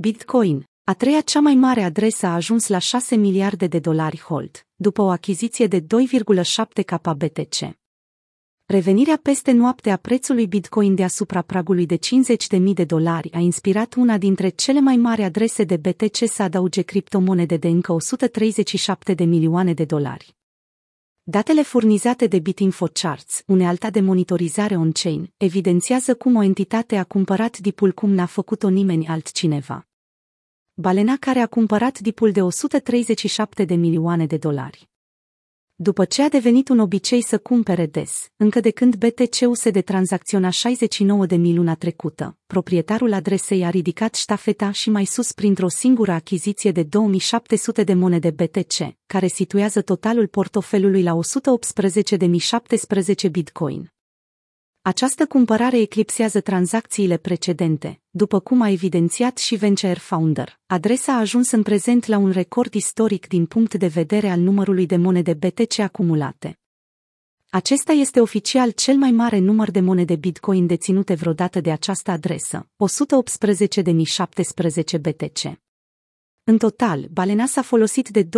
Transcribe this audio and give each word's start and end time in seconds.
Bitcoin, 0.00 0.64
a 0.84 0.94
treia 0.94 1.20
cea 1.20 1.40
mai 1.40 1.54
mare 1.54 1.82
adresă 1.82 2.26
a 2.26 2.34
ajuns 2.34 2.66
la 2.66 2.78
6 2.78 3.16
miliarde 3.16 3.66
de 3.66 3.78
dolari 3.78 4.20
hold, 4.20 4.66
după 4.76 5.02
o 5.02 5.08
achiziție 5.08 5.66
de 5.66 5.80
2,7 5.80 5.86
KBTC. 6.86 7.76
Revenirea 8.66 9.18
peste 9.22 9.52
noapte 9.52 9.90
a 9.90 9.96
prețului 9.96 10.46
Bitcoin 10.46 10.94
deasupra 10.94 11.42
pragului 11.42 11.86
de 11.86 11.98
50.000 12.58 12.60
de 12.74 12.84
dolari 12.84 13.32
a 13.32 13.38
inspirat 13.38 13.94
una 13.94 14.18
dintre 14.18 14.48
cele 14.48 14.80
mai 14.80 14.96
mari 14.96 15.22
adrese 15.22 15.64
de 15.64 15.76
BTC 15.76 16.28
să 16.28 16.42
adauge 16.42 16.82
criptomonede 16.82 17.56
de 17.56 17.68
încă 17.68 17.92
137 17.92 19.14
de 19.14 19.24
milioane 19.24 19.72
de 19.72 19.84
dolari. 19.84 20.36
Datele 21.22 21.62
furnizate 21.62 22.26
de 22.26 22.38
BitInfoCharts, 22.38 23.42
unealta 23.46 23.90
de 23.90 24.00
monitorizare 24.00 24.76
on-chain, 24.76 25.32
evidențiază 25.36 26.14
cum 26.14 26.36
o 26.36 26.42
entitate 26.42 26.96
a 26.96 27.04
cumpărat 27.04 27.58
dipul 27.58 27.92
cum 27.92 28.10
n-a 28.10 28.26
făcut-o 28.26 28.68
nimeni 28.68 29.06
altcineva. 29.06 29.87
Balena 30.80 31.16
care 31.20 31.38
a 31.38 31.46
cumpărat 31.46 31.98
dipul 31.98 32.30
de 32.30 32.42
137 32.42 33.64
de 33.64 33.74
milioane 33.74 34.26
de 34.26 34.36
dolari. 34.36 34.88
După 35.74 36.04
ce 36.04 36.22
a 36.22 36.28
devenit 36.28 36.68
un 36.68 36.78
obicei 36.78 37.22
să 37.22 37.38
cumpere 37.38 37.86
des, 37.86 38.28
încă 38.36 38.60
de 38.60 38.70
când 38.70 38.96
BTC-ul 38.96 39.56
de 39.72 39.80
tranzacționa 39.80 40.50
69 40.50 41.26
de 41.26 41.36
mii 41.36 41.54
luna 41.54 41.74
trecută, 41.74 42.36
proprietarul 42.46 43.12
adresei 43.12 43.64
a 43.64 43.70
ridicat 43.70 44.14
ștafeta 44.14 44.70
și 44.70 44.90
mai 44.90 45.04
sus 45.04 45.32
printr-o 45.32 45.68
singură 45.68 46.12
achiziție 46.12 46.72
de 46.72 46.82
2700 46.82 47.84
de 47.84 47.94
monede 47.94 48.30
BTC, 48.30 48.96
care 49.06 49.26
situează 49.26 49.82
totalul 49.82 50.26
portofelului 50.26 51.02
la 51.02 51.18
118.017 53.24 53.30
bitcoin. 53.30 53.92
Această 54.82 55.26
cumpărare 55.26 55.78
eclipsează 55.80 56.40
tranzacțiile 56.40 57.16
precedente, 57.16 58.00
după 58.10 58.40
cum 58.40 58.60
a 58.60 58.70
evidențiat 58.70 59.38
și 59.38 59.56
Venture 59.56 59.92
Founder. 59.92 60.60
Adresa 60.66 61.12
a 61.12 61.18
ajuns 61.18 61.50
în 61.50 61.62
prezent 61.62 62.06
la 62.06 62.18
un 62.18 62.30
record 62.30 62.74
istoric 62.74 63.26
din 63.26 63.46
punct 63.46 63.74
de 63.74 63.86
vedere 63.86 64.28
al 64.28 64.40
numărului 64.40 64.86
de 64.86 64.96
monede 64.96 65.34
BTC 65.34 65.78
acumulate. 65.78 66.58
Acesta 67.50 67.92
este 67.92 68.20
oficial 68.20 68.70
cel 68.70 68.96
mai 68.96 69.10
mare 69.10 69.38
număr 69.38 69.70
de 69.70 69.80
monede 69.80 70.16
Bitcoin 70.16 70.66
deținute 70.66 71.14
vreodată 71.14 71.60
de 71.60 71.70
această 71.70 72.10
adresă, 72.10 72.68
118.017 74.96 75.00
BTC. 75.00 75.67
În 76.48 76.58
total, 76.58 77.08
Balena 77.12 77.46
s-a 77.46 77.62
folosit 77.62 78.08
de 78.08 78.24
2,5 78.24 78.28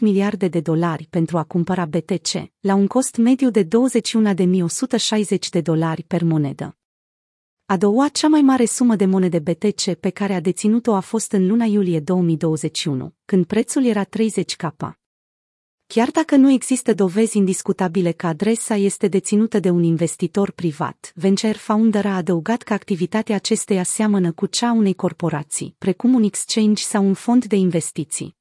miliarde 0.00 0.48
de 0.48 0.60
dolari 0.60 1.06
pentru 1.10 1.38
a 1.38 1.42
cumpăra 1.42 1.86
BTC, 1.86 2.28
la 2.60 2.74
un 2.74 2.86
cost 2.86 3.16
mediu 3.16 3.50
de 3.50 3.64
21.160 3.64 3.68
de 5.50 5.60
dolari 5.60 6.02
per 6.02 6.22
monedă. 6.22 6.76
A 7.66 7.76
doua 7.76 8.08
cea 8.08 8.28
mai 8.28 8.40
mare 8.40 8.64
sumă 8.64 8.96
de 8.96 9.04
monede 9.04 9.38
BTC 9.38 9.94
pe 9.94 10.10
care 10.10 10.34
a 10.34 10.40
deținut-o 10.40 10.94
a 10.94 11.00
fost 11.00 11.32
în 11.32 11.46
luna 11.46 11.64
iulie 11.64 12.00
2021, 12.00 13.14
când 13.24 13.44
prețul 13.44 13.84
era 13.84 14.04
30 14.04 14.56
k. 14.56 14.62
Chiar 15.94 16.10
dacă 16.10 16.36
nu 16.36 16.50
există 16.50 16.94
dovezi 16.94 17.36
indiscutabile 17.36 18.12
că 18.12 18.26
adresa 18.26 18.74
este 18.74 19.08
deținută 19.08 19.58
de 19.58 19.70
un 19.70 19.82
investitor 19.82 20.50
privat, 20.50 21.12
Venture 21.14 21.52
Founder 21.52 22.06
a 22.06 22.16
adăugat 22.16 22.62
că 22.62 22.72
activitatea 22.72 23.34
acesteia 23.34 23.82
seamănă 23.82 24.32
cu 24.32 24.46
cea 24.46 24.72
unei 24.72 24.94
corporații, 24.94 25.74
precum 25.78 26.14
un 26.14 26.22
exchange 26.22 26.82
sau 26.82 27.04
un 27.04 27.14
fond 27.14 27.44
de 27.44 27.56
investiții. 27.56 28.36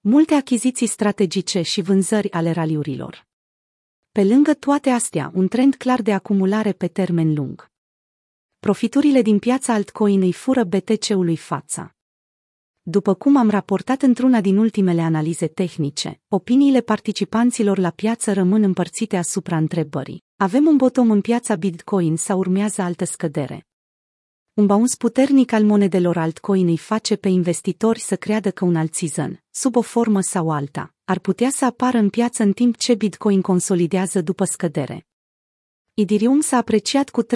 Multe 0.00 0.34
achiziții 0.34 0.86
strategice 0.86 1.62
și 1.62 1.80
vânzări 1.80 2.32
ale 2.32 2.50
raliurilor. 2.50 3.26
Pe 4.12 4.24
lângă 4.24 4.54
toate 4.54 4.90
astea, 4.90 5.30
un 5.34 5.48
trend 5.48 5.74
clar 5.74 6.02
de 6.02 6.12
acumulare 6.12 6.72
pe 6.72 6.88
termen 6.88 7.34
lung. 7.34 7.70
Profiturile 8.58 9.22
din 9.22 9.38
piața 9.38 9.72
altcoin 9.72 10.22
îi 10.22 10.32
fură 10.32 10.64
BTC-ului 10.64 11.36
fața. 11.36 11.95
După 12.88 13.14
cum 13.14 13.36
am 13.36 13.50
raportat 13.50 14.02
într-una 14.02 14.40
din 14.40 14.56
ultimele 14.56 15.00
analize 15.00 15.46
tehnice, 15.46 16.20
opiniile 16.28 16.80
participanților 16.80 17.78
la 17.78 17.90
piață 17.90 18.32
rămân 18.32 18.62
împărțite 18.62 19.16
asupra 19.16 19.56
întrebării. 19.56 20.24
Avem 20.36 20.66
un 20.66 20.76
bottom 20.76 21.10
în 21.10 21.20
piața 21.20 21.54
Bitcoin 21.54 22.16
sau 22.16 22.38
urmează 22.38 22.82
altă 22.82 23.04
scădere? 23.04 23.66
Un 24.54 24.66
bounce 24.66 24.96
puternic 24.96 25.52
al 25.52 25.64
monedelor 25.64 26.16
altcoin 26.16 26.66
îi 26.68 26.76
face 26.76 27.16
pe 27.16 27.28
investitori 27.28 28.00
să 28.00 28.16
creadă 28.16 28.50
că 28.50 28.64
un 28.64 28.76
alt 28.76 28.94
season, 28.94 29.42
sub 29.50 29.76
o 29.76 29.80
formă 29.80 30.20
sau 30.20 30.50
alta, 30.50 30.94
ar 31.04 31.18
putea 31.18 31.50
să 31.50 31.64
apară 31.64 31.98
în 31.98 32.08
piață 32.08 32.42
în 32.42 32.52
timp 32.52 32.76
ce 32.76 32.94
Bitcoin 32.94 33.40
consolidează 33.40 34.20
după 34.20 34.44
scădere. 34.44 35.06
Idirium 35.94 36.40
s-a 36.40 36.56
apreciat 36.56 37.10
cu 37.10 37.22
13% 37.22 37.26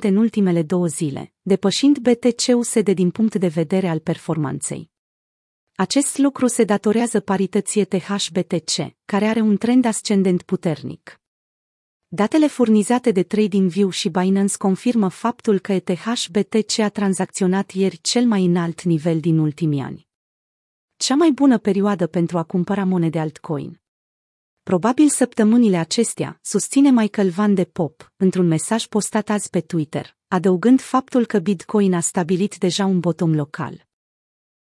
în 0.00 0.16
ultimele 0.16 0.62
două 0.62 0.86
zile, 0.86 1.33
depășind 1.46 1.98
BTC-USD 1.98 2.90
din 2.90 3.10
punct 3.10 3.34
de 3.34 3.48
vedere 3.48 3.88
al 3.88 3.98
performanței. 3.98 4.90
Acest 5.74 6.18
lucru 6.18 6.46
se 6.46 6.64
datorează 6.64 7.20
parității 7.20 7.80
ETH-BTC, 7.80 8.96
care 9.04 9.26
are 9.26 9.40
un 9.40 9.56
trend 9.56 9.84
ascendent 9.84 10.42
puternic. 10.42 11.20
Datele 12.08 12.46
furnizate 12.46 13.10
de 13.10 13.22
TradingView 13.22 13.90
și 13.90 14.08
Binance 14.08 14.56
confirmă 14.56 15.08
faptul 15.08 15.58
că 15.58 15.72
ETH-BTC 15.72 16.78
a 16.78 16.88
tranzacționat 16.88 17.70
ieri 17.70 17.98
cel 18.00 18.26
mai 18.26 18.44
înalt 18.44 18.82
nivel 18.82 19.20
din 19.20 19.38
ultimii 19.38 19.80
ani. 19.80 20.08
Cea 20.96 21.14
mai 21.14 21.30
bună 21.30 21.58
perioadă 21.58 22.06
pentru 22.06 22.38
a 22.38 22.42
cumpăra 22.42 22.84
monede 22.84 23.18
altcoin. 23.18 23.83
Probabil 24.64 25.08
săptămânile 25.08 25.76
acestea, 25.76 26.38
susține 26.42 26.90
Michael 26.90 27.30
Van 27.30 27.54
de 27.54 27.64
Pop, 27.64 28.12
într-un 28.16 28.46
mesaj 28.46 28.86
postat 28.86 29.28
azi 29.28 29.50
pe 29.50 29.60
Twitter, 29.60 30.16
adăugând 30.28 30.80
faptul 30.80 31.26
că 31.26 31.38
Bitcoin 31.38 31.94
a 31.94 32.00
stabilit 32.00 32.56
deja 32.58 32.84
un 32.84 33.00
bottom 33.00 33.34
local. 33.34 33.86